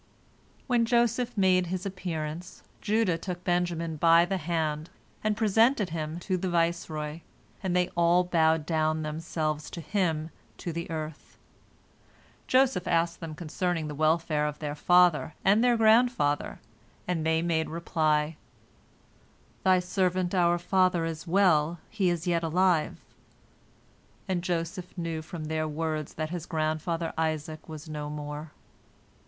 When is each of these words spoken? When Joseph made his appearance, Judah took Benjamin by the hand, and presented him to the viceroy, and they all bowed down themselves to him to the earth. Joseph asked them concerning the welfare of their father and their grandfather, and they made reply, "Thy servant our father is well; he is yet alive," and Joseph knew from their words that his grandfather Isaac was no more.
When 0.65 0.83
Joseph 0.87 1.37
made 1.37 1.67
his 1.67 1.85
appearance, 1.85 2.63
Judah 2.81 3.19
took 3.19 3.43
Benjamin 3.43 3.97
by 3.97 4.25
the 4.25 4.37
hand, 4.37 4.89
and 5.23 5.37
presented 5.37 5.91
him 5.91 6.19
to 6.21 6.37
the 6.37 6.49
viceroy, 6.49 7.19
and 7.61 7.75
they 7.75 7.87
all 7.89 8.23
bowed 8.23 8.65
down 8.65 9.03
themselves 9.03 9.69
to 9.69 9.79
him 9.79 10.31
to 10.57 10.73
the 10.73 10.89
earth. 10.89 11.37
Joseph 12.47 12.87
asked 12.87 13.19
them 13.19 13.35
concerning 13.35 13.87
the 13.87 13.93
welfare 13.93 14.47
of 14.47 14.57
their 14.57 14.73
father 14.73 15.35
and 15.45 15.63
their 15.63 15.77
grandfather, 15.77 16.59
and 17.07 17.23
they 17.23 17.43
made 17.43 17.69
reply, 17.69 18.37
"Thy 19.63 19.77
servant 19.79 20.33
our 20.33 20.57
father 20.57 21.05
is 21.05 21.27
well; 21.27 21.77
he 21.91 22.09
is 22.09 22.25
yet 22.25 22.41
alive," 22.41 22.99
and 24.27 24.41
Joseph 24.41 24.97
knew 24.97 25.21
from 25.21 25.43
their 25.45 25.67
words 25.67 26.15
that 26.15 26.31
his 26.31 26.47
grandfather 26.47 27.13
Isaac 27.19 27.69
was 27.69 27.87
no 27.87 28.09
more. 28.09 28.49